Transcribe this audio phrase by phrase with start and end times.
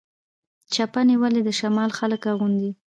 [0.73, 2.71] چپنې ولې د شمال خلک اغوندي؟